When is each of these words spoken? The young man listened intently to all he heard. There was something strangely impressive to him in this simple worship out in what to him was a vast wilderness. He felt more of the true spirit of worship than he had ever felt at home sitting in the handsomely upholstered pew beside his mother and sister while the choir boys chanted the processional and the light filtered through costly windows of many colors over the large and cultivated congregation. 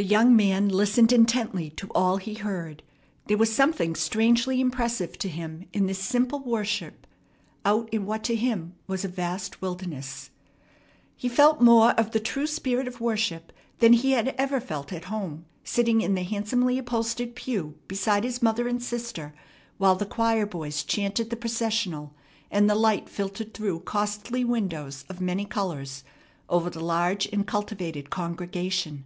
The 0.00 0.04
young 0.04 0.36
man 0.36 0.68
listened 0.68 1.12
intently 1.12 1.70
to 1.70 1.88
all 1.88 2.18
he 2.18 2.34
heard. 2.34 2.84
There 3.26 3.36
was 3.36 3.52
something 3.52 3.96
strangely 3.96 4.60
impressive 4.60 5.18
to 5.18 5.28
him 5.28 5.66
in 5.72 5.86
this 5.88 5.98
simple 5.98 6.38
worship 6.38 7.04
out 7.64 7.88
in 7.92 8.06
what 8.06 8.22
to 8.22 8.36
him 8.36 8.76
was 8.86 9.04
a 9.04 9.08
vast 9.08 9.60
wilderness. 9.60 10.30
He 11.16 11.28
felt 11.28 11.60
more 11.60 11.90
of 11.94 12.12
the 12.12 12.20
true 12.20 12.46
spirit 12.46 12.86
of 12.86 13.00
worship 13.00 13.50
than 13.80 13.92
he 13.92 14.12
had 14.12 14.36
ever 14.38 14.60
felt 14.60 14.92
at 14.92 15.06
home 15.06 15.46
sitting 15.64 16.00
in 16.00 16.14
the 16.14 16.22
handsomely 16.22 16.78
upholstered 16.78 17.34
pew 17.34 17.76
beside 17.88 18.22
his 18.22 18.40
mother 18.40 18.68
and 18.68 18.80
sister 18.80 19.34
while 19.78 19.96
the 19.96 20.06
choir 20.06 20.46
boys 20.46 20.84
chanted 20.84 21.28
the 21.30 21.34
processional 21.36 22.14
and 22.52 22.70
the 22.70 22.76
light 22.76 23.08
filtered 23.08 23.52
through 23.52 23.80
costly 23.80 24.44
windows 24.44 25.04
of 25.08 25.20
many 25.20 25.44
colors 25.44 26.04
over 26.48 26.70
the 26.70 26.78
large 26.78 27.26
and 27.32 27.48
cultivated 27.48 28.10
congregation. 28.10 29.02